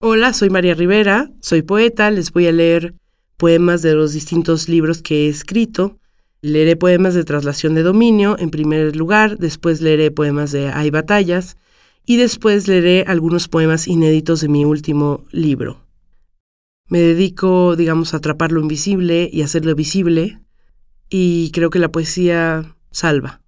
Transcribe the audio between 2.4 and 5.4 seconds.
a leer poemas de los distintos libros que he